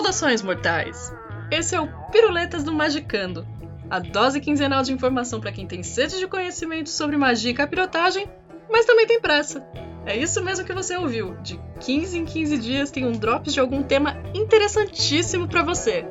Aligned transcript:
Saudações, 0.00 0.40
mortais! 0.40 1.12
Esse 1.50 1.74
é 1.74 1.80
o 1.80 1.86
Piruletas 2.10 2.64
do 2.64 2.72
Magicando, 2.72 3.46
a 3.90 3.98
dose 3.98 4.40
quinzenal 4.40 4.82
de 4.82 4.94
informação 4.94 5.42
para 5.42 5.52
quem 5.52 5.66
tem 5.66 5.82
sede 5.82 6.18
de 6.18 6.26
conhecimento 6.26 6.88
sobre 6.88 7.18
magia 7.18 7.50
e 7.50 7.54
capirotagem, 7.54 8.26
mas 8.70 8.86
também 8.86 9.06
tem 9.06 9.20
pressa. 9.20 9.62
É 10.06 10.16
isso 10.16 10.42
mesmo 10.42 10.64
que 10.64 10.72
você 10.72 10.96
ouviu. 10.96 11.36
De 11.42 11.60
15 11.80 12.16
em 12.16 12.24
15 12.24 12.56
dias 12.56 12.90
tem 12.90 13.04
um 13.04 13.12
drops 13.12 13.52
de 13.52 13.60
algum 13.60 13.82
tema 13.82 14.16
interessantíssimo 14.32 15.46
para 15.46 15.62
você. 15.62 16.06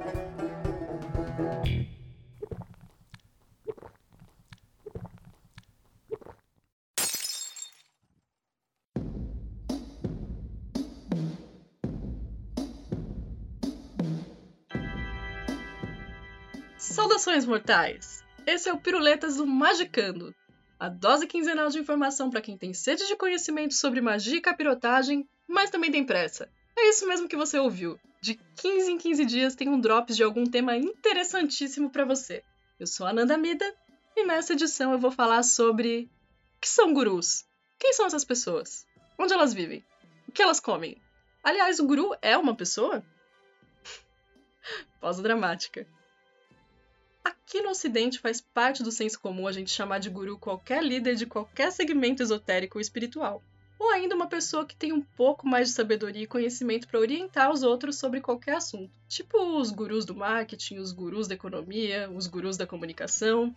Saudações, 17.00 17.46
mortais! 17.46 18.26
Esse 18.46 18.68
é 18.68 18.74
o 18.74 18.78
Piruletas 18.78 19.38
do 19.38 19.48
Magicando, 19.48 20.36
a 20.78 20.90
dose 20.90 21.28
quinzenal 21.28 21.70
de 21.70 21.80
informação 21.80 22.30
para 22.30 22.42
quem 22.42 22.58
tem 22.58 22.74
sede 22.74 23.08
de 23.08 23.16
conhecimento 23.16 23.74
sobre 23.74 24.02
magia 24.02 24.36
e 24.36 24.42
capirotagem, 24.42 25.26
mas 25.48 25.70
também 25.70 25.94
tem 25.94 26.04
pressa. 26.04 26.52
É 26.78 26.90
isso 26.90 27.08
mesmo 27.08 27.30
que 27.30 27.38
você 27.38 27.58
ouviu. 27.58 27.98
De 28.22 28.36
15 28.58 28.92
em 28.92 28.98
15 28.98 29.26
dias 29.26 29.56
tem 29.56 29.70
um 29.70 29.80
drops 29.80 30.18
de 30.18 30.24
algum 30.24 30.44
tema 30.44 30.76
interessantíssimo 30.76 31.90
para 31.90 32.04
você. 32.04 32.44
Eu 32.78 32.86
sou 32.86 33.08
a 33.08 33.14
Nanda 33.14 33.38
Mida 33.38 33.74
e 34.18 34.26
nessa 34.26 34.52
edição 34.52 34.92
eu 34.92 35.00
vou 35.00 35.10
falar 35.10 35.44
sobre 35.44 36.12
o 36.58 36.60
que 36.60 36.68
são 36.68 36.94
gurus? 36.94 37.46
Quem 37.80 37.94
são 37.94 38.08
essas 38.08 38.26
pessoas? 38.26 38.86
Onde 39.18 39.34
elas 39.34 39.54
vivem? 39.54 39.86
O 40.28 40.34
que 40.34 40.42
elas 40.42 40.60
comem? 40.60 41.02
Aliás, 41.42 41.80
o 41.80 41.88
guru 41.88 42.14
é 42.22 42.38
uma 42.38 42.58
pessoa? 42.58 43.02
Pausa 45.00 45.24
dramática. 45.24 45.88
Aqui 47.50 47.62
no 47.62 47.72
Ocidente 47.72 48.20
faz 48.20 48.40
parte 48.40 48.84
do 48.84 48.92
senso 48.92 49.20
comum 49.20 49.48
a 49.48 49.52
gente 49.52 49.72
chamar 49.72 49.98
de 49.98 50.08
guru 50.08 50.38
qualquer 50.38 50.84
líder 50.84 51.16
de 51.16 51.26
qualquer 51.26 51.72
segmento 51.72 52.22
esotérico 52.22 52.78
ou 52.78 52.80
espiritual, 52.80 53.42
ou 53.80 53.90
ainda 53.90 54.14
uma 54.14 54.28
pessoa 54.28 54.68
que 54.68 54.76
tem 54.76 54.94
um 54.94 55.02
pouco 55.02 55.48
mais 55.48 55.70
de 55.70 55.74
sabedoria 55.74 56.22
e 56.22 56.28
conhecimento 56.28 56.88
para 56.88 57.00
orientar 57.00 57.52
os 57.52 57.64
outros 57.64 57.98
sobre 57.98 58.22
qualquer 58.22 58.58
assunto, 58.58 58.92
tipo 59.08 59.36
os 59.58 59.72
gurus 59.72 60.06
do 60.06 60.14
marketing, 60.14 60.78
os 60.78 60.92
gurus 60.92 61.28
da 61.28 61.34
economia, 61.34 62.08
os 62.12 62.28
gurus 62.28 62.56
da 62.56 62.68
comunicação. 62.68 63.56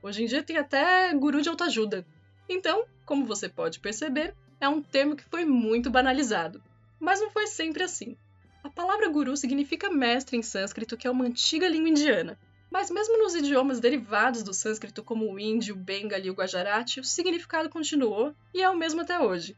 Hoje 0.00 0.22
em 0.22 0.26
dia 0.26 0.44
tem 0.44 0.56
até 0.56 1.12
guru 1.12 1.42
de 1.42 1.48
autoajuda. 1.48 2.06
Então, 2.48 2.84
como 3.04 3.26
você 3.26 3.48
pode 3.48 3.80
perceber, 3.80 4.36
é 4.60 4.68
um 4.68 4.80
termo 4.80 5.16
que 5.16 5.24
foi 5.24 5.44
muito 5.44 5.90
banalizado, 5.90 6.62
mas 7.00 7.20
não 7.20 7.32
foi 7.32 7.48
sempre 7.48 7.82
assim. 7.82 8.16
A 8.62 8.70
palavra 8.70 9.08
guru 9.08 9.36
significa 9.36 9.90
mestre 9.90 10.36
em 10.36 10.42
sânscrito, 10.42 10.96
que 10.96 11.08
é 11.08 11.10
uma 11.10 11.24
antiga 11.24 11.66
língua 11.66 11.88
indiana, 11.88 12.38
mas 12.72 12.90
mesmo 12.90 13.18
nos 13.18 13.34
idiomas 13.34 13.80
derivados 13.80 14.42
do 14.42 14.54
sânscrito, 14.54 15.04
como 15.04 15.30
o 15.30 15.38
índio, 15.38 15.74
o 15.74 15.78
bengali 15.78 16.28
e 16.28 16.30
o 16.30 16.34
gujarati, 16.34 17.00
o 17.00 17.04
significado 17.04 17.68
continuou 17.68 18.34
e 18.54 18.62
é 18.62 18.70
o 18.70 18.76
mesmo 18.76 19.02
até 19.02 19.20
hoje. 19.20 19.54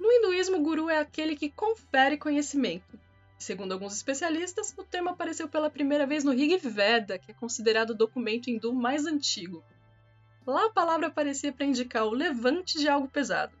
No 0.00 0.10
hinduísmo, 0.10 0.62
guru 0.62 0.88
é 0.88 0.98
aquele 0.98 1.36
que 1.36 1.50
confere 1.50 2.16
conhecimento. 2.16 2.98
Segundo 3.38 3.72
alguns 3.72 3.94
especialistas, 3.94 4.74
o 4.78 4.82
termo 4.82 5.10
apareceu 5.10 5.46
pela 5.46 5.68
primeira 5.68 6.06
vez 6.06 6.24
no 6.24 6.32
Rig 6.32 6.56
Veda, 6.56 7.18
que 7.18 7.32
é 7.32 7.34
considerado 7.34 7.90
o 7.90 7.94
documento 7.94 8.48
hindu 8.48 8.72
mais 8.72 9.04
antigo. 9.04 9.62
Lá 10.46 10.64
a 10.64 10.72
palavra 10.72 11.08
aparecia 11.08 11.52
para 11.52 11.66
indicar 11.66 12.06
o 12.06 12.14
levante 12.14 12.78
de 12.78 12.88
algo 12.88 13.08
pesado. 13.08 13.52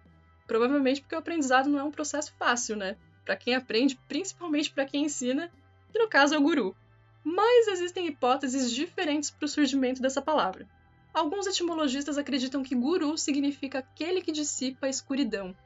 Provavelmente 0.46 1.02
porque 1.02 1.14
o 1.14 1.18
aprendizado 1.18 1.68
não 1.68 1.78
é 1.78 1.84
um 1.84 1.90
processo 1.90 2.32
fácil, 2.38 2.74
né? 2.74 2.96
Para 3.22 3.36
quem 3.36 3.54
aprende, 3.54 4.00
principalmente 4.08 4.70
para 4.70 4.86
quem 4.86 5.04
ensina, 5.04 5.50
que 5.92 5.98
no 5.98 6.08
caso 6.08 6.34
é 6.34 6.38
o 6.38 6.42
guru 6.42 6.74
mas 7.24 7.68
existem 7.68 8.06
hipóteses 8.06 8.70
diferentes 8.70 9.30
para 9.30 9.46
o 9.46 9.48
surgimento 9.48 10.02
dessa 10.02 10.20
palavra. 10.20 10.68
Alguns 11.12 11.46
etimologistas 11.46 12.18
acreditam 12.18 12.62
que 12.62 12.74
guru 12.74 13.16
significa 13.16 13.78
aquele 13.78 14.20
que 14.20 14.30
dissipa 14.30 14.86
a 14.86 14.90
escuridão. 14.90 15.56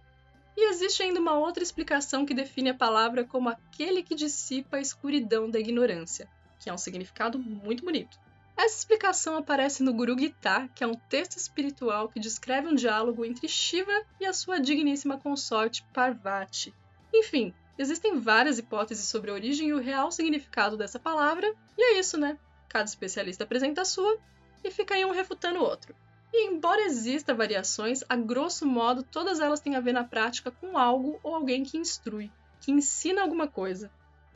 E 0.56 0.70
existe 0.70 1.02
ainda 1.02 1.20
uma 1.20 1.38
outra 1.38 1.62
explicação 1.62 2.24
que 2.24 2.34
define 2.34 2.70
a 2.70 2.74
palavra 2.74 3.24
como 3.24 3.48
aquele 3.48 4.02
que 4.02 4.14
dissipa 4.14 4.76
a 4.76 4.80
escuridão 4.80 5.50
da 5.50 5.58
ignorância, 5.58 6.28
que 6.60 6.70
é 6.70 6.72
um 6.72 6.78
significado 6.78 7.38
muito 7.38 7.84
bonito. 7.84 8.18
Essa 8.56 8.78
explicação 8.78 9.36
aparece 9.36 9.84
no 9.84 9.94
Guru 9.94 10.18
Gita, 10.18 10.68
que 10.74 10.82
é 10.82 10.86
um 10.86 10.94
texto 10.94 11.36
espiritual 11.36 12.08
que 12.08 12.18
descreve 12.18 12.66
um 12.66 12.74
diálogo 12.74 13.24
entre 13.24 13.48
Shiva 13.48 14.04
e 14.20 14.26
a 14.26 14.32
sua 14.32 14.58
digníssima 14.58 15.16
consorte 15.16 15.84
Parvati. 15.94 16.74
Enfim, 17.14 17.54
Existem 17.78 18.18
várias 18.18 18.58
hipóteses 18.58 19.04
sobre 19.04 19.30
a 19.30 19.34
origem 19.34 19.68
e 19.68 19.72
o 19.72 19.80
real 19.80 20.10
significado 20.10 20.76
dessa 20.76 20.98
palavra, 20.98 21.54
e 21.76 21.82
é 21.82 21.98
isso, 22.00 22.18
né? 22.18 22.36
Cada 22.68 22.84
especialista 22.84 23.44
apresenta 23.44 23.82
a 23.82 23.84
sua 23.84 24.18
e 24.64 24.70
fica 24.70 24.94
aí 24.94 25.04
um 25.04 25.12
refutando 25.12 25.60
o 25.60 25.62
outro. 25.62 25.94
E 26.32 26.46
embora 26.48 26.82
exista 26.82 27.32
variações, 27.32 28.02
a 28.08 28.16
grosso 28.16 28.66
modo 28.66 29.04
todas 29.04 29.38
elas 29.38 29.60
têm 29.60 29.76
a 29.76 29.80
ver 29.80 29.92
na 29.92 30.02
prática 30.02 30.50
com 30.50 30.76
algo 30.76 31.20
ou 31.22 31.34
alguém 31.34 31.62
que 31.62 31.78
instrui, 31.78 32.30
que 32.60 32.72
ensina 32.72 33.22
alguma 33.22 33.46
coisa. 33.46 33.90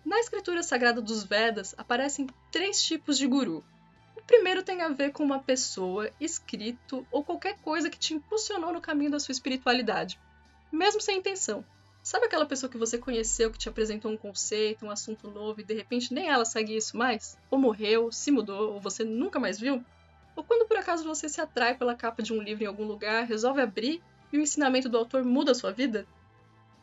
Na 0.04 0.20
escritura 0.20 0.62
sagrada 0.62 1.02
dos 1.02 1.24
Vedas 1.24 1.74
aparecem 1.76 2.28
três 2.50 2.82
tipos 2.82 3.18
de 3.18 3.26
guru. 3.26 3.64
O 4.16 4.22
primeiro 4.22 4.62
tem 4.62 4.82
a 4.82 4.88
ver 4.88 5.10
com 5.10 5.24
uma 5.24 5.40
pessoa, 5.40 6.10
escrito 6.20 7.04
ou 7.10 7.24
qualquer 7.24 7.58
coisa 7.58 7.90
que 7.90 7.98
te 7.98 8.14
impulsionou 8.14 8.72
no 8.72 8.80
caminho 8.80 9.10
da 9.10 9.18
sua 9.18 9.32
espiritualidade, 9.32 10.18
mesmo 10.70 11.00
sem 11.00 11.18
intenção. 11.18 11.64
Sabe 12.02 12.26
aquela 12.26 12.44
pessoa 12.44 12.68
que 12.68 12.76
você 12.76 12.98
conheceu 12.98 13.48
que 13.48 13.58
te 13.58 13.68
apresentou 13.68 14.10
um 14.10 14.16
conceito, 14.16 14.84
um 14.84 14.90
assunto 14.90 15.30
novo 15.30 15.60
e 15.60 15.64
de 15.64 15.72
repente 15.72 16.12
nem 16.12 16.28
ela 16.28 16.44
segue 16.44 16.76
isso 16.76 16.96
mais? 16.96 17.38
Ou 17.48 17.56
morreu, 17.56 18.10
se 18.10 18.32
mudou, 18.32 18.74
ou 18.74 18.80
você 18.80 19.04
nunca 19.04 19.38
mais 19.38 19.60
viu? 19.60 19.84
Ou 20.34 20.42
quando 20.42 20.66
por 20.66 20.76
acaso 20.76 21.04
você 21.04 21.28
se 21.28 21.40
atrai 21.40 21.76
pela 21.76 21.94
capa 21.94 22.20
de 22.20 22.32
um 22.32 22.42
livro 22.42 22.64
em 22.64 22.66
algum 22.66 22.84
lugar, 22.84 23.24
resolve 23.24 23.60
abrir 23.60 24.02
e 24.32 24.36
o 24.36 24.40
ensinamento 24.40 24.88
do 24.88 24.98
autor 24.98 25.24
muda 25.24 25.52
a 25.52 25.54
sua 25.54 25.70
vida? 25.70 26.04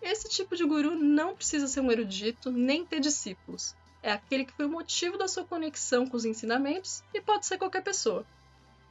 Esse 0.02 0.30
tipo 0.30 0.56
de 0.56 0.64
guru 0.64 0.96
não 0.96 1.36
precisa 1.36 1.68
ser 1.68 1.82
um 1.82 1.92
erudito 1.92 2.50
nem 2.50 2.86
ter 2.86 3.02
discípulos. 3.02 3.76
É 4.02 4.14
aquele 4.14 4.46
que 4.46 4.54
foi 4.54 4.68
o 4.68 4.72
motivo 4.72 5.18
da 5.18 5.28
sua 5.28 5.44
conexão 5.44 6.08
com 6.08 6.16
os 6.16 6.24
ensinamentos 6.24 7.04
e 7.14 7.20
pode 7.20 7.46
ser 7.46 7.58
qualquer 7.58 7.84
pessoa. 7.84 8.26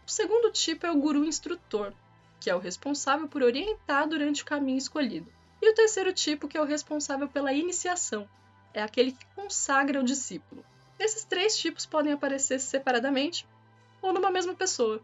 O 0.06 0.10
segundo 0.10 0.52
tipo 0.52 0.84
é 0.84 0.90
o 0.90 1.00
guru 1.00 1.24
instrutor, 1.24 1.94
que 2.38 2.50
é 2.50 2.54
o 2.54 2.58
responsável 2.58 3.26
por 3.26 3.42
orientar 3.42 4.06
durante 4.06 4.42
o 4.42 4.46
caminho 4.46 4.76
escolhido. 4.76 5.37
E 5.68 5.70
o 5.70 5.74
terceiro 5.74 6.14
tipo, 6.14 6.48
que 6.48 6.56
é 6.56 6.62
o 6.62 6.64
responsável 6.64 7.28
pela 7.28 7.52
iniciação, 7.52 8.26
é 8.72 8.82
aquele 8.82 9.12
que 9.12 9.26
consagra 9.34 10.00
o 10.00 10.02
discípulo. 10.02 10.64
Esses 10.98 11.24
três 11.24 11.58
tipos 11.58 11.84
podem 11.84 12.14
aparecer 12.14 12.58
separadamente 12.58 13.46
ou 14.00 14.10
numa 14.10 14.30
mesma 14.30 14.54
pessoa. 14.54 14.98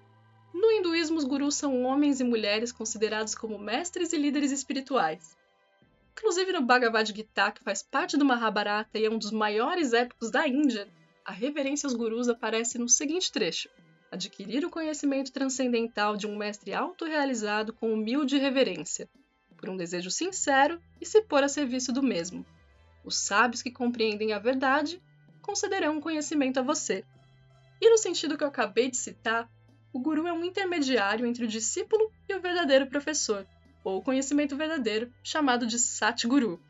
No 0.55 0.73
hinduísmo, 0.73 1.19
os 1.19 1.25
gurus 1.25 1.55
são 1.57 1.83
homens 1.83 2.19
e 2.19 2.25
mulheres 2.25 2.73
considerados 2.73 3.35
como 3.35 3.59
mestres 3.59 4.15
e 4.15 4.17
líderes 4.17 4.53
espirituais. 4.53 5.37
Inclusive 6.17 6.55
no 6.55 6.63
Bhagavad 6.63 7.15
Gita, 7.15 7.53
que 7.53 7.63
faz 7.63 7.83
parte 7.83 8.17
do 8.17 8.25
Mahabharata 8.25 8.99
e 8.99 9.05
é 9.05 9.11
um 9.11 9.19
dos 9.19 9.33
maiores 9.33 9.93
épicos 9.93 10.31
da 10.31 10.49
Índia, 10.49 10.89
a 11.27 11.33
reverência 11.33 11.87
aos 11.87 11.95
gurus 11.95 12.27
aparece 12.27 12.79
no 12.79 12.89
seguinte 12.89 13.31
trecho: 13.31 13.69
adquirir 14.11 14.65
o 14.65 14.71
conhecimento 14.71 15.31
transcendental 15.31 16.17
de 16.17 16.27
um 16.27 16.39
mestre 16.39 16.73
autorrealizado 16.73 17.75
com 17.75 17.93
humilde 17.93 18.39
reverência, 18.39 19.11
por 19.65 19.71
um 19.71 19.79
desejo 19.79 20.11
sincero 20.11 20.79
e 21.01 21.07
se 21.07 21.23
pôr 21.23 21.43
a 21.43 21.49
serviço 21.49 21.91
do 21.91 22.03
mesmo. 22.03 22.45
Os 23.03 23.17
sábios 23.17 23.63
que 23.63 23.71
compreendem 23.71 24.35
a 24.35 24.39
verdade 24.39 25.03
concederão 25.41 25.97
um 25.97 26.01
conhecimento 26.03 26.61
a 26.61 26.63
você. 26.63 27.03
E 27.81 27.89
no 27.89 27.97
sentido 27.97 28.37
que 28.37 28.45
eu 28.45 28.49
acabei 28.49 28.91
de 28.91 28.99
citar, 28.99 29.51
o 29.91 29.99
guru 29.99 30.27
é 30.27 30.33
um 30.35 30.45
intermediário 30.45 31.25
entre 31.25 31.47
o 31.47 31.49
discípulo 31.49 32.13
e 32.29 32.35
o 32.35 32.43
verdadeiro 32.43 32.89
professor, 32.89 33.47
ou 33.83 34.03
conhecimento 34.03 34.55
verdadeiro, 34.55 35.11
chamado 35.23 35.67
de 35.67 35.79
Satguru. 35.79 36.61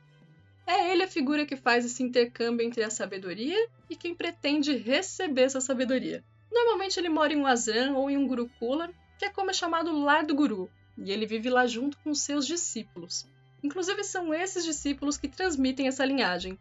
É 0.64 0.92
ele 0.92 1.02
a 1.02 1.08
figura 1.08 1.44
que 1.44 1.56
faz 1.56 1.84
esse 1.84 2.00
intercâmbio 2.00 2.64
entre 2.64 2.84
a 2.84 2.90
sabedoria 2.90 3.58
e 3.90 3.96
quem 3.96 4.14
pretende 4.14 4.76
receber 4.76 5.42
essa 5.42 5.60
sabedoria. 5.60 6.22
Normalmente 6.52 7.00
ele 7.00 7.08
mora 7.08 7.32
em 7.32 7.38
um 7.38 7.46
asram 7.46 7.96
ou 7.96 8.08
em 8.08 8.16
um 8.16 8.28
gurukula, 8.28 8.88
que 9.19 9.24
é 9.24 9.30
como 9.30 9.50
é 9.50 9.52
chamado 9.52 9.98
lar 9.98 10.24
do 10.24 10.34
guru, 10.36 10.70
e 10.96 11.11
ele 11.11 11.26
vive 11.26 11.50
lá 11.50 11.67
junto 11.67 11.99
com 11.99 12.14
seus 12.14 12.46
discípulos. 12.46 13.26
Inclusive, 13.62 14.05
são 14.05 14.32
esses 14.35 14.64
discípulos 14.64 15.17
que 15.17 15.29
transmitem 15.29 15.88
essa 15.88 16.05
linhagem. 16.05 16.58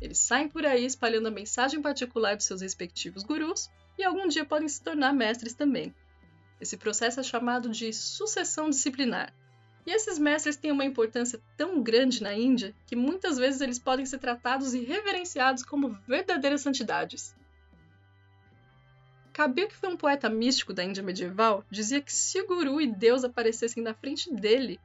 Eles 0.00 0.18
saem 0.18 0.48
por 0.48 0.66
aí 0.66 0.84
espalhando 0.84 1.28
a 1.28 1.30
mensagem 1.30 1.80
particular 1.80 2.34
de 2.36 2.44
seus 2.44 2.60
respectivos 2.60 3.22
gurus 3.22 3.70
e 3.98 4.04
algum 4.04 4.28
dia 4.28 4.44
podem 4.44 4.68
se 4.68 4.82
tornar 4.82 5.12
mestres 5.12 5.54
também. 5.54 5.94
Esse 6.60 6.76
processo 6.76 7.20
é 7.20 7.22
chamado 7.22 7.68
de 7.70 7.92
sucessão 7.92 8.70
disciplinar. 8.70 9.32
E 9.84 9.90
esses 9.90 10.18
mestres 10.18 10.56
têm 10.56 10.70
uma 10.70 10.84
importância 10.84 11.40
tão 11.56 11.82
grande 11.82 12.22
na 12.22 12.34
Índia 12.34 12.74
que 12.86 12.94
muitas 12.94 13.36
vezes 13.36 13.60
eles 13.60 13.78
podem 13.78 14.06
ser 14.06 14.18
tratados 14.18 14.74
e 14.74 14.80
reverenciados 14.84 15.64
como 15.64 15.96
verdadeiras 16.06 16.60
santidades. 16.60 17.34
Kabir, 19.32 19.68
que 19.68 19.76
foi 19.76 19.88
um 19.88 19.96
poeta 19.96 20.28
místico 20.28 20.74
da 20.74 20.84
Índia 20.84 21.02
medieval, 21.02 21.64
dizia 21.70 22.00
que 22.00 22.12
se 22.12 22.40
o 22.40 22.46
guru 22.46 22.80
e 22.80 22.86
Deus 22.86 23.24
aparecessem 23.24 23.82
na 23.82 23.94
frente 23.94 24.32
dele, 24.32 24.78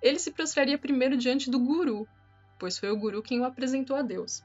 ele 0.00 0.18
se 0.18 0.30
prostraria 0.32 0.78
primeiro 0.78 1.16
diante 1.16 1.50
do 1.50 1.58
guru, 1.58 2.08
pois 2.58 2.78
foi 2.78 2.90
o 2.90 2.96
guru 2.96 3.22
quem 3.22 3.40
o 3.40 3.44
apresentou 3.44 3.96
a 3.96 4.02
Deus. 4.02 4.42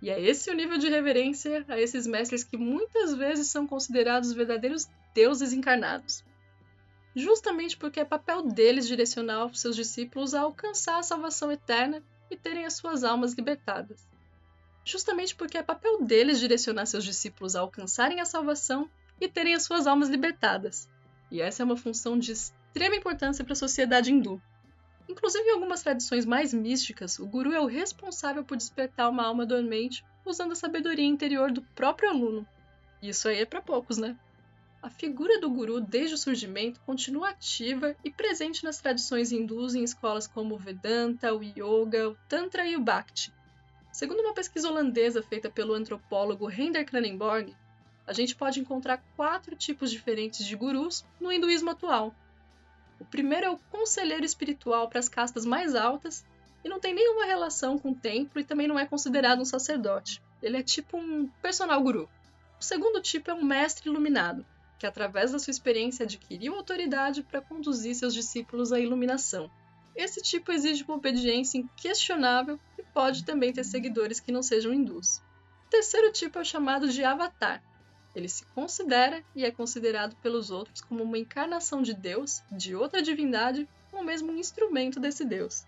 E 0.00 0.10
é 0.10 0.20
esse 0.20 0.50
o 0.50 0.54
nível 0.54 0.78
de 0.78 0.88
reverência 0.88 1.64
a 1.68 1.78
esses 1.78 2.06
mestres 2.06 2.42
que 2.42 2.56
muitas 2.56 3.14
vezes 3.14 3.48
são 3.48 3.66
considerados 3.66 4.32
verdadeiros 4.32 4.88
deuses 5.14 5.52
encarnados. 5.52 6.24
Justamente 7.14 7.76
porque 7.76 8.00
é 8.00 8.04
papel 8.04 8.42
deles 8.42 8.88
direcionar 8.88 9.46
os 9.46 9.60
seus 9.60 9.76
discípulos 9.76 10.34
a 10.34 10.40
alcançar 10.40 10.98
a 10.98 11.02
salvação 11.02 11.52
eterna 11.52 12.02
e 12.30 12.36
terem 12.36 12.64
as 12.64 12.72
suas 12.72 13.04
almas 13.04 13.34
libertadas. 13.34 14.11
Justamente 14.84 15.34
porque 15.34 15.58
é 15.58 15.62
papel 15.62 16.02
deles 16.02 16.40
direcionar 16.40 16.86
seus 16.86 17.04
discípulos 17.04 17.54
a 17.54 17.60
alcançarem 17.60 18.20
a 18.20 18.24
salvação 18.24 18.90
e 19.20 19.28
terem 19.28 19.54
as 19.54 19.62
suas 19.62 19.86
almas 19.86 20.08
libertadas. 20.08 20.88
E 21.30 21.40
essa 21.40 21.62
é 21.62 21.64
uma 21.64 21.76
função 21.76 22.18
de 22.18 22.32
extrema 22.32 22.96
importância 22.96 23.44
para 23.44 23.52
a 23.52 23.56
sociedade 23.56 24.12
hindu. 24.12 24.42
Inclusive, 25.08 25.44
em 25.44 25.52
algumas 25.52 25.82
tradições 25.82 26.24
mais 26.24 26.52
místicas, 26.52 27.18
o 27.18 27.26
guru 27.26 27.52
é 27.52 27.60
o 27.60 27.66
responsável 27.66 28.44
por 28.44 28.56
despertar 28.56 29.08
uma 29.08 29.24
alma 29.24 29.46
dormente 29.46 30.04
usando 30.24 30.52
a 30.52 30.56
sabedoria 30.56 31.04
interior 31.04 31.50
do 31.50 31.62
próprio 31.62 32.10
aluno. 32.10 32.46
Isso 33.02 33.28
aí 33.28 33.40
é 33.40 33.46
para 33.46 33.60
poucos, 33.60 33.98
né? 33.98 34.16
A 34.80 34.90
figura 34.90 35.40
do 35.40 35.48
guru, 35.48 35.80
desde 35.80 36.14
o 36.14 36.18
surgimento, 36.18 36.80
continua 36.80 37.30
ativa 37.30 37.94
e 38.04 38.10
presente 38.10 38.64
nas 38.64 38.78
tradições 38.78 39.30
hindus 39.30 39.74
em 39.74 39.84
escolas 39.84 40.26
como 40.26 40.54
o 40.54 40.58
Vedanta, 40.58 41.32
o 41.32 41.42
Yoga, 41.42 42.08
o 42.08 42.16
Tantra 42.28 42.66
e 42.66 42.74
o 42.74 42.80
Bhakti. 42.80 43.32
Segundo 43.92 44.20
uma 44.20 44.34
pesquisa 44.34 44.68
holandesa 44.68 45.22
feita 45.22 45.50
pelo 45.50 45.74
antropólogo 45.74 46.46
Render 46.46 46.84
Kranenborg, 46.84 47.54
a 48.06 48.12
gente 48.12 48.34
pode 48.34 48.58
encontrar 48.58 49.04
quatro 49.14 49.54
tipos 49.54 49.90
diferentes 49.90 50.44
de 50.44 50.56
gurus 50.56 51.04
no 51.20 51.30
hinduísmo 51.30 51.70
atual, 51.70 52.12
o 53.02 53.04
primeiro 53.04 53.46
é 53.46 53.50
o 53.50 53.58
conselheiro 53.68 54.24
espiritual 54.24 54.88
para 54.88 55.00
as 55.00 55.08
castas 55.08 55.44
mais 55.44 55.74
altas 55.74 56.24
e 56.64 56.68
não 56.68 56.78
tem 56.78 56.94
nenhuma 56.94 57.24
relação 57.24 57.76
com 57.76 57.90
o 57.90 57.94
templo 57.96 58.40
e 58.40 58.44
também 58.44 58.68
não 58.68 58.78
é 58.78 58.86
considerado 58.86 59.40
um 59.40 59.44
sacerdote. 59.44 60.22
Ele 60.40 60.56
é 60.56 60.62
tipo 60.62 60.96
um 60.96 61.26
personal 61.42 61.82
guru. 61.82 62.08
O 62.60 62.62
segundo 62.62 63.02
tipo 63.02 63.28
é 63.28 63.34
um 63.34 63.44
mestre 63.44 63.90
iluminado, 63.90 64.46
que 64.78 64.86
através 64.86 65.32
da 65.32 65.40
sua 65.40 65.50
experiência 65.50 66.04
adquiriu 66.04 66.54
autoridade 66.54 67.24
para 67.24 67.40
conduzir 67.40 67.92
seus 67.96 68.14
discípulos 68.14 68.72
à 68.72 68.78
iluminação. 68.78 69.50
Esse 69.96 70.22
tipo 70.22 70.52
exige 70.52 70.84
uma 70.84 70.94
obediência 70.94 71.58
inquestionável 71.58 72.56
pode 72.92 73.24
também 73.24 73.52
ter 73.52 73.64
seguidores 73.64 74.20
que 74.20 74.32
não 74.32 74.42
sejam 74.42 74.72
hindus. 74.72 75.18
O 75.66 75.70
terceiro 75.70 76.12
tipo 76.12 76.38
é 76.38 76.42
o 76.42 76.44
chamado 76.44 76.88
de 76.88 77.02
avatar, 77.02 77.62
ele 78.14 78.28
se 78.28 78.44
considera 78.46 79.24
e 79.34 79.44
é 79.44 79.50
considerado 79.50 80.14
pelos 80.16 80.50
outros 80.50 80.82
como 80.82 81.02
uma 81.02 81.18
encarnação 81.18 81.80
de 81.82 81.94
Deus, 81.94 82.42
de 82.50 82.74
outra 82.74 83.00
divindade, 83.00 83.66
ou 83.90 84.04
mesmo 84.04 84.30
um 84.30 84.36
instrumento 84.36 85.00
desse 85.00 85.24
Deus. 85.24 85.64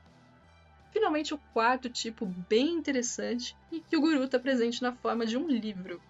Finalmente, 0.92 1.34
o 1.34 1.40
quarto 1.52 1.88
tipo, 1.88 2.26
bem 2.26 2.74
interessante, 2.74 3.56
e 3.72 3.80
que 3.80 3.96
o 3.96 4.00
guru 4.00 4.24
está 4.24 4.38
presente 4.38 4.82
na 4.82 4.92
forma 4.92 5.26
de 5.26 5.36
um 5.36 5.48
livro. 5.48 6.00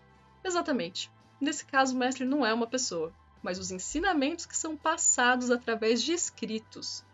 Exatamente. 0.42 1.10
Nesse 1.40 1.64
caso, 1.64 1.94
o 1.94 1.98
mestre 1.98 2.24
não 2.24 2.44
é 2.44 2.52
uma 2.52 2.66
pessoa, 2.66 3.12
mas 3.42 3.58
os 3.58 3.70
ensinamentos 3.70 4.44
que 4.44 4.56
são 4.56 4.76
passados 4.76 5.50
através 5.50 6.02
de 6.02 6.12
escritos. 6.12 7.04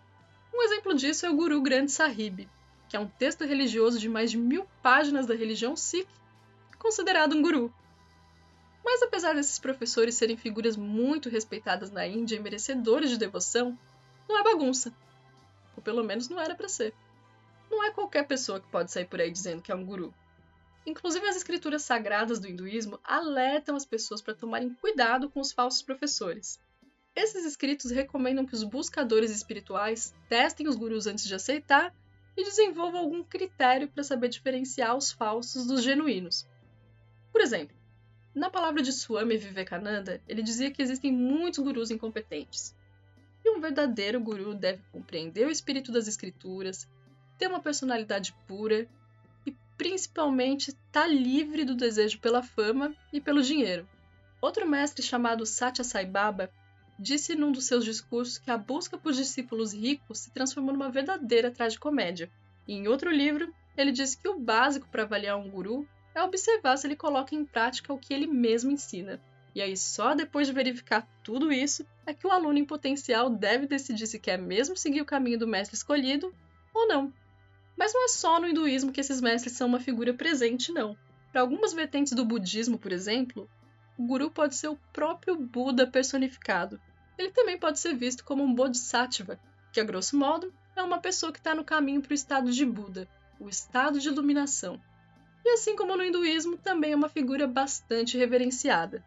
Um 0.53 0.63
exemplo 0.63 0.95
disso 0.95 1.27
é 1.27 1.31
o 1.31 1.37
Guru 1.37 1.61
Granth 1.61 1.91
Sahib, 1.91 2.49
que 2.91 2.97
é 2.97 3.01
um 3.01 3.07
texto 3.07 3.45
religioso 3.45 4.01
de 4.01 4.09
mais 4.09 4.33
de 4.33 4.37
mil 4.37 4.67
páginas 4.83 5.25
da 5.25 5.35
religião 5.35 5.77
Sikh, 5.77 6.09
considerado 6.77 7.37
um 7.37 7.41
guru. 7.41 7.73
Mas 8.85 9.01
apesar 9.01 9.33
desses 9.33 9.61
professores 9.61 10.17
serem 10.17 10.37
figuras 10.37 10.77
muito 10.77 11.29
respeitadas 11.29 11.93
na 11.93 12.05
Índia 12.05 12.35
e 12.35 12.41
merecedores 12.41 13.09
de 13.09 13.17
devoção, 13.17 13.79
não 14.29 14.37
é 14.37 14.43
bagunça. 14.43 14.93
Ou 15.77 15.83
pelo 15.85 16.03
menos 16.03 16.29
não 16.29 16.41
era 16.41 16.57
para 16.57 16.69
ser. 16.69 16.93
Não 17.71 17.85
é 17.85 17.93
qualquer 17.93 18.27
pessoa 18.27 18.59
que 18.59 18.67
pode 18.67 18.91
sair 18.91 19.05
por 19.05 19.21
aí 19.21 19.31
dizendo 19.31 19.63
que 19.63 19.71
é 19.71 19.75
um 19.75 19.87
guru. 19.87 20.13
Inclusive, 20.85 21.29
as 21.29 21.37
escrituras 21.37 21.83
sagradas 21.83 22.41
do 22.41 22.49
hinduísmo 22.49 22.99
alertam 23.05 23.77
as 23.77 23.87
pessoas 23.87 24.21
para 24.21 24.35
tomarem 24.35 24.75
cuidado 24.75 25.31
com 25.31 25.39
os 25.39 25.53
falsos 25.53 25.81
professores. 25.81 26.59
Esses 27.15 27.45
escritos 27.45 27.93
recomendam 27.93 28.45
que 28.45 28.55
os 28.55 28.65
buscadores 28.65 29.31
espirituais 29.31 30.13
testem 30.29 30.67
os 30.67 30.75
gurus 30.75 31.07
antes 31.07 31.25
de 31.25 31.35
aceitar 31.37 31.95
e 32.37 32.45
desenvolvam 32.45 33.01
algum 33.01 33.23
critério 33.23 33.89
para 33.89 34.05
saber 34.05 34.29
diferenciar 34.29 34.97
os 34.97 35.11
falsos 35.11 35.67
dos 35.67 35.83
genuínos. 35.83 36.47
Por 37.33 37.41
exemplo, 37.41 37.77
na 38.35 38.49
palavra 38.49 38.83
de 38.83 38.93
Swami 38.93 39.37
Vivekananda, 39.37 40.21
ele 40.29 40.43
dizia 40.43 40.71
que 40.71 40.81
existem 40.81 41.13
muitos 41.13 41.59
gurus 41.63 41.91
incompetentes. 41.91 42.75
E 43.45 43.51
um 43.51 43.61
verdadeiro 43.61 44.21
guru 44.21 44.55
deve 44.55 44.83
compreender 44.93 45.47
o 45.47 45.51
espírito 45.51 45.91
das 45.91 46.07
escrituras, 46.07 46.89
ter 47.39 47.49
uma 47.49 47.61
personalidade 47.61 48.35
pura 48.47 48.87
e, 49.47 49.53
principalmente, 49.77 50.69
estar 50.69 51.03
tá 51.03 51.07
livre 51.07 51.65
do 51.65 51.75
desejo 51.75 52.21
pela 52.21 52.43
fama 52.43 52.95
e 53.13 53.21
pelo 53.21 53.43
dinheiro. 53.43 53.89
Outro 54.41 54.69
mestre 54.69 55.03
chamado 55.03 55.45
Satya 55.45 55.85
Sai 55.85 56.07
Baba 56.07 56.51
disse 57.01 57.35
num 57.35 57.51
dos 57.51 57.65
seus 57.65 57.83
discursos 57.83 58.37
que 58.37 58.51
a 58.51 58.59
busca 58.59 58.99
por 58.99 59.13
discípulos 59.13 59.73
ricos 59.73 60.19
se 60.19 60.31
transformou 60.31 60.75
numa 60.75 60.91
verdadeira 60.91 61.51
tragicomédia. 61.51 62.31
E 62.69 62.75
em 62.75 62.89
outro 62.89 63.11
livro, 63.11 63.51
ele 63.75 63.91
disse 63.91 64.19
que 64.19 64.29
o 64.29 64.39
básico 64.39 64.87
para 64.89 65.05
avaliar 65.05 65.39
um 65.39 65.49
guru 65.49 65.89
é 66.15 66.23
observar 66.23 66.77
se 66.77 66.87
ele 66.87 66.95
coloca 66.95 67.35
em 67.35 67.43
prática 67.43 67.91
o 67.91 67.99
que 67.99 68.13
ele 68.13 68.27
mesmo 68.27 68.71
ensina. 68.71 69.19
E 69.55 69.63
aí, 69.63 69.77
só 69.77 70.15
depois 70.15 70.47
de 70.47 70.53
verificar 70.53 71.09
tudo 71.25 71.51
isso, 71.51 71.87
é 72.05 72.13
que 72.13 72.27
o 72.27 72.31
aluno 72.31 72.59
em 72.59 72.65
potencial 72.67 73.31
deve 73.31 73.67
decidir 73.67 74.07
se 74.07 74.19
quer 74.19 74.39
mesmo 74.39 74.77
seguir 74.77 75.01
o 75.01 75.07
caminho 75.07 75.39
do 75.39 75.49
mestre 75.49 75.75
escolhido 75.75 76.35
ou 76.75 76.87
não. 76.87 77.13
Mas 77.77 77.95
não 77.95 78.05
é 78.05 78.09
só 78.09 78.39
no 78.39 78.47
hinduísmo 78.47 78.93
que 78.93 79.01
esses 79.01 79.23
mestres 79.23 79.57
são 79.57 79.67
uma 79.67 79.81
figura 79.81 80.13
presente, 80.13 80.71
não. 80.71 80.95
Para 81.33 81.41
algumas 81.41 81.73
vertentes 81.73 82.13
do 82.13 82.27
budismo, 82.27 82.79
por 82.79 82.93
exemplo, 82.93 83.49
o 83.99 84.07
guru 84.07 84.31
pode 84.31 84.55
ser 84.55 84.69
o 84.69 84.79
próprio 84.93 85.37
Buda 85.37 85.87
personificado. 85.87 86.81
Ele 87.21 87.31
também 87.33 87.59
pode 87.59 87.79
ser 87.79 87.95
visto 87.95 88.25
como 88.25 88.43
um 88.43 88.55
bodhisattva, 88.55 89.39
que, 89.71 89.79
a 89.79 89.85
grosso 89.85 90.17
modo, 90.17 90.51
é 90.75 90.83
uma 90.83 90.99
pessoa 90.99 91.31
que 91.31 91.37
está 91.37 91.55
no 91.55 91.63
caminho 91.63 92.01
para 92.01 92.13
o 92.13 92.15
estado 92.15 92.51
de 92.51 92.65
Buda, 92.65 93.07
o 93.39 93.47
estado 93.47 94.01
de 94.01 94.09
iluminação. 94.09 94.81
E 95.45 95.51
assim 95.51 95.77
como 95.77 95.95
no 95.95 96.03
hinduísmo, 96.03 96.57
também 96.57 96.93
é 96.93 96.97
uma 96.97 97.11
figura 97.11 97.47
bastante 97.47 98.17
reverenciada. 98.17 99.05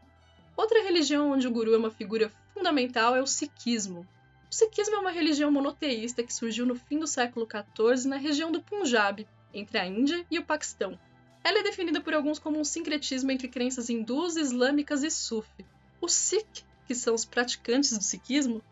Outra 0.55 0.83
religião 0.83 1.31
onde 1.31 1.47
o 1.47 1.51
guru 1.51 1.73
é 1.73 1.77
uma 1.77 1.89
figura 1.89 2.31
fundamental 2.53 3.15
é 3.15 3.21
o 3.21 3.25
sikhismo. 3.25 4.07
O 4.47 4.53
sikhismo 4.53 4.93
é 4.93 4.99
uma 4.99 5.09
religião 5.09 5.51
monoteísta 5.51 6.21
que 6.21 6.31
surgiu 6.31 6.67
no 6.67 6.75
fim 6.75 6.99
do 6.99 7.07
século 7.07 7.47
XIV 7.47 8.07
na 8.07 8.17
região 8.17 8.51
do 8.51 8.61
Punjab, 8.61 9.27
entre 9.51 9.79
a 9.79 9.87
Índia 9.87 10.23
e 10.29 10.37
o 10.37 10.45
Paquistão. 10.45 10.99
Ela 11.43 11.61
é 11.61 11.63
definida 11.63 11.99
por 11.99 12.13
alguns 12.13 12.37
como 12.37 12.59
um 12.59 12.63
sincretismo 12.63 13.31
entre 13.31 13.47
crenças 13.47 13.89
hindus, 13.89 14.35
islâmicas 14.35 15.01
e 15.01 15.09
sufi. 15.09 15.65
Os 15.99 16.13
Sikh, 16.13 16.63
que 16.93 16.99
são 16.99 17.15
os 17.15 17.25
praticantes 17.25 17.97
do 17.97 18.03
sikhismo, 18.03 18.63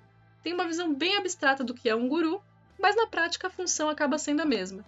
têm 0.43 0.53
uma 0.53 0.67
visão 0.67 0.93
bem 0.93 1.17
abstrata 1.17 1.63
do 1.63 1.73
que 1.73 1.89
é 1.89 1.95
um 1.95 2.07
guru, 2.07 2.41
mas 2.79 2.95
na 2.95 3.07
prática 3.07 3.47
a 3.47 3.51
função 3.51 3.89
acaba 3.89 4.17
sendo 4.17 4.41
a 4.41 4.45
mesma 4.45 4.85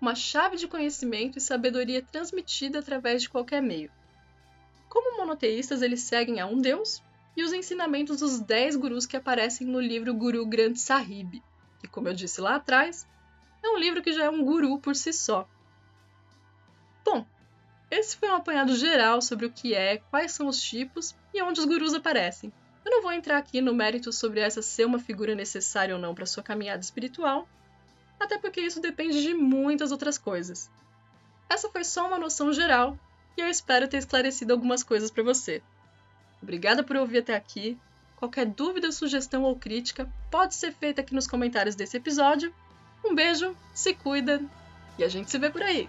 uma 0.00 0.14
chave 0.14 0.56
de 0.56 0.68
conhecimento 0.68 1.38
e 1.38 1.40
sabedoria 1.40 2.02
transmitida 2.02 2.78
através 2.78 3.22
de 3.22 3.28
qualquer 3.28 3.60
meio. 3.60 3.90
Como 4.88 5.18
monoteístas, 5.18 5.82
eles 5.82 6.02
seguem 6.02 6.40
a 6.40 6.46
um 6.46 6.60
Deus 6.60 7.02
e 7.36 7.42
os 7.42 7.52
ensinamentos 7.52 8.20
dos 8.20 8.40
dez 8.40 8.76
gurus 8.76 9.06
que 9.06 9.16
aparecem 9.16 9.66
no 9.66 9.80
livro 9.80 10.14
Guru 10.14 10.46
Granth 10.46 10.76
Sahib, 10.76 11.42
que, 11.80 11.88
como 11.88 12.08
eu 12.08 12.14
disse 12.14 12.40
lá 12.40 12.56
atrás, 12.56 13.06
é 13.62 13.68
um 13.68 13.76
livro 13.76 14.02
que 14.02 14.12
já 14.12 14.24
é 14.24 14.30
um 14.30 14.44
guru 14.44 14.78
por 14.78 14.94
si 14.94 15.12
só. 15.12 15.48
Bom, 17.04 17.26
esse 17.90 18.16
foi 18.16 18.28
um 18.30 18.34
apanhado 18.34 18.76
geral 18.76 19.22
sobre 19.22 19.46
o 19.46 19.50
que 19.50 19.74
é, 19.74 19.98
quais 20.10 20.32
são 20.32 20.46
os 20.46 20.60
tipos 20.60 21.14
e 21.32 21.42
onde 21.42 21.60
os 21.60 21.66
gurus 21.66 21.94
aparecem. 21.94 22.52
Eu 22.84 22.90
não 22.90 23.02
vou 23.02 23.12
entrar 23.12 23.38
aqui 23.38 23.60
no 23.60 23.74
mérito 23.74 24.12
sobre 24.12 24.40
essa 24.40 24.62
ser 24.62 24.86
uma 24.86 24.98
figura 24.98 25.34
necessária 25.34 25.94
ou 25.94 26.00
não 26.00 26.14
para 26.14 26.26
sua 26.26 26.42
caminhada 26.42 26.80
espiritual, 26.80 27.48
até 28.20 28.38
porque 28.38 28.60
isso 28.60 28.80
depende 28.80 29.22
de 29.22 29.32
muitas 29.34 29.90
outras 29.90 30.18
coisas. 30.18 30.70
Essa 31.48 31.68
foi 31.70 31.84
só 31.84 32.06
uma 32.06 32.18
noção 32.18 32.52
geral 32.52 32.98
e 33.36 33.40
eu 33.40 33.48
espero 33.48 33.88
ter 33.88 33.98
esclarecido 33.98 34.52
algumas 34.52 34.82
coisas 34.82 35.10
para 35.10 35.22
você. 35.22 35.62
Obrigada 36.42 36.82
por 36.82 36.96
ouvir 36.96 37.18
até 37.18 37.34
aqui. 37.34 37.78
Qualquer 38.16 38.46
dúvida, 38.46 38.92
sugestão 38.92 39.44
ou 39.44 39.56
crítica 39.56 40.10
pode 40.30 40.54
ser 40.54 40.72
feita 40.72 41.00
aqui 41.00 41.14
nos 41.14 41.26
comentários 41.26 41.74
desse 41.74 41.96
episódio. 41.96 42.52
Um 43.04 43.14
beijo, 43.14 43.56
se 43.72 43.94
cuida 43.94 44.42
e 44.98 45.04
a 45.04 45.08
gente 45.08 45.30
se 45.30 45.38
vê 45.38 45.48
por 45.48 45.62
aí! 45.62 45.88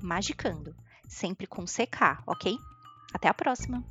magicando, 0.00 0.74
sempre 1.06 1.46
com 1.46 1.66
CK, 1.66 2.22
ok? 2.26 2.56
Até 3.12 3.28
a 3.28 3.34
próxima! 3.34 3.84